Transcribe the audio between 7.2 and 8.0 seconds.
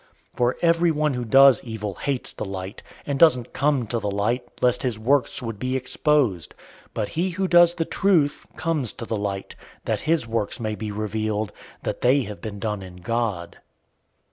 who does the